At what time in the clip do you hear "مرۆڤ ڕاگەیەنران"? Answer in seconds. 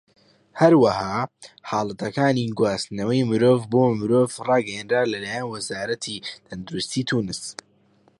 3.99-5.07